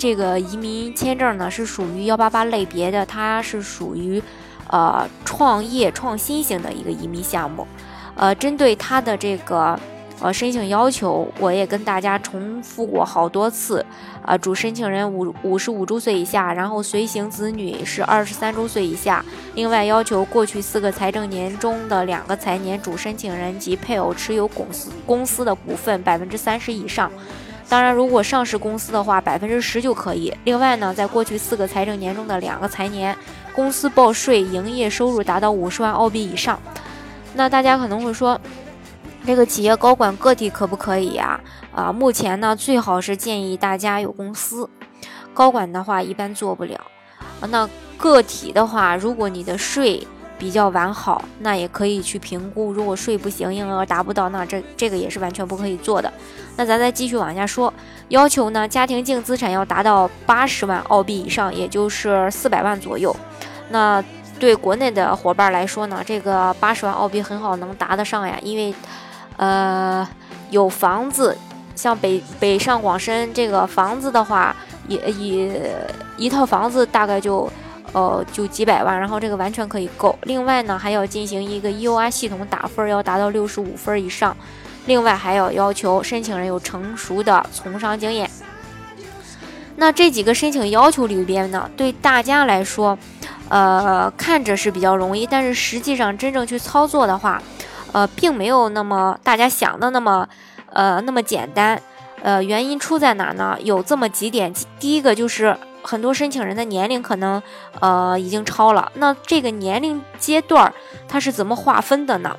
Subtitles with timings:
[0.00, 4.20] 这个移民签证呢是属于幺八八类别的，它是属于
[4.68, 7.66] 呃创业创新型的一个移民项目。
[8.14, 9.78] 呃，针对它的这个
[10.18, 13.84] 呃申请要求，我也跟大家重复过好多次。
[14.24, 19.22] 呃，主申请人五五十五周岁以下，然后随行子女是二十三周岁以下。
[19.54, 27.12] 另外要求过去四个财政年中的两个财年，主申请人及配偶持有公司公司的股份百分之三十以上。
[27.70, 30.36] 当然，如果上市公司的话，百分之十就可以。
[30.42, 33.16] 另外呢，在过去四个财政年中的两个财年，
[33.54, 36.60] 公司报税营业收入达到五十万澳币以上。
[37.34, 38.38] 那大家可能会说，
[39.24, 41.40] 这个企业高管个体可不可以呀？
[41.72, 44.68] 啊，目前呢，最好是建议大家有公司，
[45.32, 46.80] 高管的话一般做不了。
[47.48, 50.04] 那个体的话，如果你的税。
[50.40, 52.72] 比较完好，那也可以去评估。
[52.72, 56.10] 如果税不行，营业额达不到，那这这个也是完全不可以做的。
[56.56, 57.72] 那咱再继续往下说，
[58.08, 63.14] 要求呢，家庭净资产要达到八十万澳币以上，也就是四百万左右。
[63.68, 64.02] 那
[64.38, 68.74] 对国内的伙伴来说呢，这个八十万澳币很好能达得上呀，因为
[69.36, 70.08] 呃
[70.48, 71.36] 有房子，
[71.76, 74.56] 像北北上广深这个房子的话，
[74.88, 77.46] 也也一套房子大概就。
[77.92, 80.16] 呃，就几百万，然后这个完全可以够。
[80.22, 84.36] 另外呢，还要进行一个 EUR 系统打分，要达到六十五分以上。
[84.86, 88.30] 另外还要要求申请人有成熟的从商经验。
[89.76, 92.96] 那这几个申请要求里边呢，对大家来说，
[93.48, 97.42] 呃，看着是比较容易，但是实际上真正去操作的话，
[97.92, 100.28] 呃，并没有那么大家想的那么，
[100.72, 101.80] 呃，那么简单。
[102.22, 103.56] 呃，原因出在哪呢？
[103.62, 105.56] 有这么几点，第一个就是。
[105.82, 107.42] 很多申请人的年龄可能，
[107.80, 108.90] 呃，已经超了。
[108.94, 110.72] 那这个年龄阶段
[111.08, 112.36] 它是怎么划分的呢？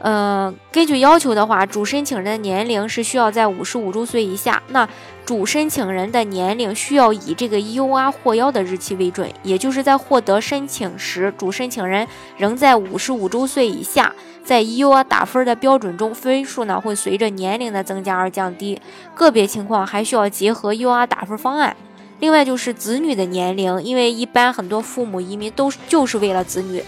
[0.00, 4.62] 呃，根据要求的话，主申请人的年龄是需要在五十五周岁以下。
[4.68, 4.88] 那
[5.26, 14.14] 主申请人的年龄需要以这个 U R 获邀的日期为准，也就是在获得申请时，主申请人仍在五十五周岁以下。
[14.44, 18.80] 在 U R 打分的标准中，分数呢会随着年龄的增加而降低，
[19.14, 21.76] 个别情况还需要结合 U R 打分方案。
[22.20, 26.82] 另外就是子女的年龄，因为一般很多父母移民都就是为了子女。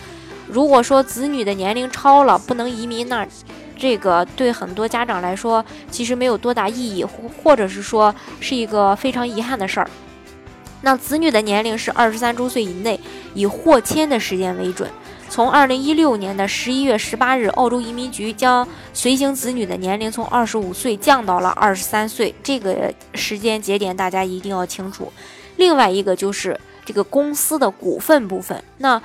[0.48, 3.26] 如果说子女的年龄超了不能移民，那
[3.76, 9.88] 这个对很多家长来说其实没有多大意义，或或者是说是一个非常遗憾的事儿。
[10.82, 12.98] 那子女的年龄是二十三周岁以内，
[13.34, 14.90] 以获签的时间为准。
[15.30, 25.12] 从二零一六年的十一月十八日，澳洲移民局将随行子女的年龄从二十五岁降到了二十三岁，这个时间节点大家一定要清楚。
[25.54, 29.00] 另外一个就是这个公司的股份部分，那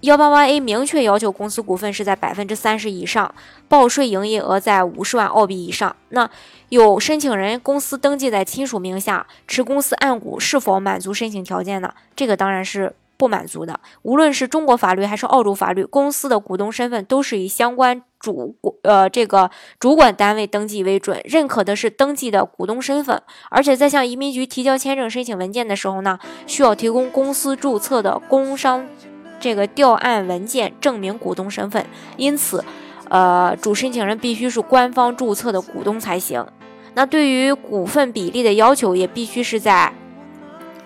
[0.00, 3.34] 幺八八 A 明确要求公司股份是在百分之三十以上，
[3.68, 5.94] 报税营业额在五十万澳币以上。
[6.08, 6.30] 那
[6.70, 11.92] 有申请人公司登记在亲属名下，持公司按股是否满足申请条件呢？
[12.16, 12.94] 这个当然是。
[13.18, 23.20] 不满足的，无论是中国法律还是澳洲法律，公司的股东身份都是以相关主呃这个主管单位登记为准，认可的是登记的股东身份。
[23.50, 28.86] 而且在向移民局提交签证申请文件的时候呢，需要提供公司注册的工商
[29.40, 31.84] 这个调案文件证明股东身份。
[32.16, 32.64] 因此，
[33.08, 36.46] 呃，主申请人必须是官方注册的股东才行。
[36.94, 39.92] 那对于股份比例的要求，也必须是在。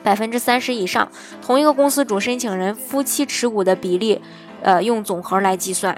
[0.02, 1.08] 百分之三十以上，
[1.40, 4.20] 同一个公司主申请人夫妻持股的比例，
[4.62, 5.96] 呃，用总和来计算。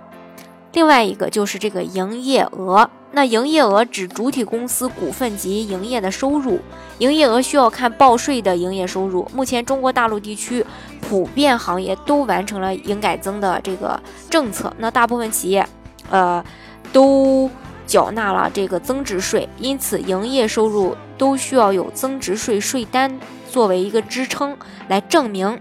[0.72, 6.58] 另外一个就是这个营业额，那营业额指主体公司股份及营业的收入。
[6.98, 9.28] 营业额需要看报税的营业收入。
[9.32, 10.66] 目前中国大陆地区
[11.00, 15.64] 普遍行业都完成了营改增的这个政策，那大部分企业，
[16.10, 16.44] 呃，
[16.92, 17.48] 都
[17.86, 23.18] 缴纳了这个增值税，因此营业收入都需要有增值税税单。
[23.50, 24.56] 作为一个支撑
[24.88, 25.60] 来证明，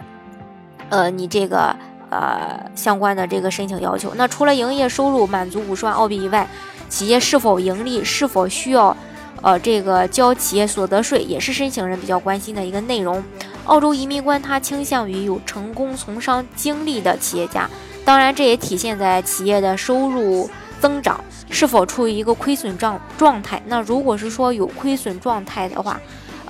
[0.89, 1.75] 呃，你这个
[2.09, 4.11] 呃相关的这个申请要求。
[4.15, 6.47] 那除了营业收入满足五十万澳币以外，
[6.89, 8.97] 企业是否盈利，是否需要
[9.43, 13.23] 呃这个交企业所得税，也是申请人比较关心的一个内容。
[13.65, 17.69] 澳洲移民官他倾向于有成功从商经历的企业家，
[18.03, 20.49] 当然这也体现在企业的收入
[20.83, 21.17] 增长
[21.49, 23.63] 是否处于一个亏损状状态。
[23.67, 25.97] 那如果是说有亏损状态的话，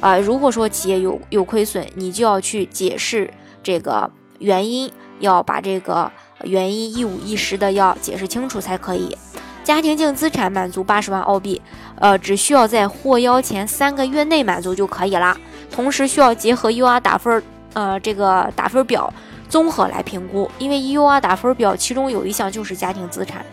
[0.01, 3.31] 啊，如果说企业有有亏损，你就要去解释
[3.61, 4.09] 这个
[4.39, 6.11] 原因，要把这个
[6.45, 9.15] 原因一五一十的要解释清楚才可以。
[9.63, 11.61] 家庭净资产满足八十万澳币，
[11.99, 15.37] 呃，只需要在获邀前三个月内满足就可以了。
[15.69, 17.43] 同时需要结合 UR 打分，
[17.73, 19.13] 呃，这个打分表
[19.47, 23.45] 综合来评估，因为 UR 打分表其中有一项就是家庭资产，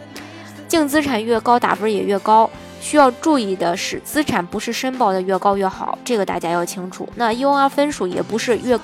[0.70, 2.49] 净资产越高打分也越高。
[2.81, 7.06] 需要注意的是，资产不是申报的越高越好，这个大家要清楚。
[7.17, 8.78] 那 UR 分数也不是越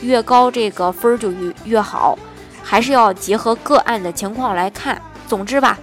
[0.00, 2.18] 越高这个分就越越好，
[2.62, 5.00] 还是要结合个案的情况来看。
[5.28, 5.78] 总之吧。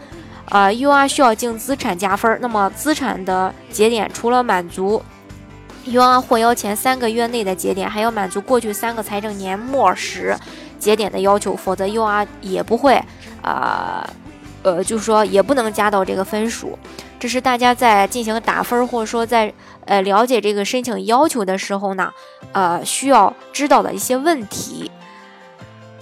[0.50, 5.02] 呃，UR 需要净资产加分，那么资产的节点除了满足
[5.86, 10.36] UR 获邀前三个月内的节点，还要满足过去三个财政年末时
[10.78, 13.02] 节点的要求，否则 UR 也不会，
[13.42, 14.06] 呃，
[14.64, 16.78] 呃，就是说也不能加到这个分数。
[17.20, 19.54] 这是大家在进行打分或者说在
[19.86, 22.12] 呃了解这个申请要求的时候呢，
[22.52, 24.92] 呃，需要知道的一些问题。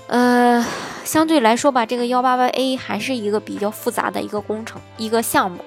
[0.08, 0.66] 呃，
[1.04, 5.64] 相对来说吧，这个幺八八 A 还是一个比较复杂的一个工程，一个项目。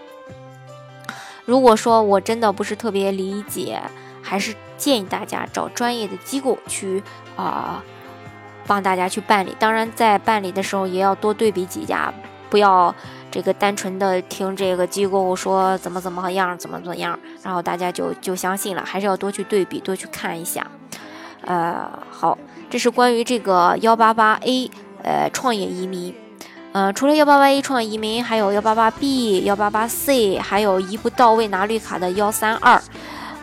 [1.44, 3.80] 如果说我真的不是特别理解，
[4.22, 7.02] 还是建议大家找专业的机构去
[7.36, 7.82] 啊，
[8.66, 9.54] 帮大家去办理。
[9.58, 12.12] 当然，在办理的时候也要多对比几家，
[12.54, 12.94] 不要
[13.32, 18.84] 这个单纯的听这个机构说怎么怎么样，怎么怎么样，然后大家就就相信了。
[18.86, 20.64] 还是要多去对比，多去看一下。
[21.40, 22.38] 呃，好。
[22.70, 24.70] 这是关于这个幺八八 A，
[25.02, 26.14] 呃，创业移民，
[26.70, 32.80] 呃，除了幺八八 A 创业移民，还有幺八八 B、幺八八 C，还有一步到位拿绿卡的幺三二，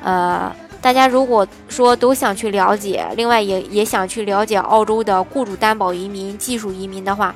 [0.03, 7.35] 呃，大家如果说都想去了解，另外也也想去了解澳洲的雇主担保移民、技术移民的话，